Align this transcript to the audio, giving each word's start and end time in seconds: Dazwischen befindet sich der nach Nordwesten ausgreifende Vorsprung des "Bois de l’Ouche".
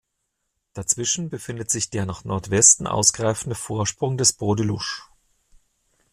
Dazwischen 0.73 1.29
befindet 1.29 1.69
sich 1.69 1.91
der 1.91 2.07
nach 2.07 2.23
Nordwesten 2.23 2.87
ausgreifende 2.87 3.53
Vorsprung 3.55 4.17
des 4.17 4.33
"Bois 4.33 4.55
de 4.55 4.65
l’Ouche". 4.65 5.03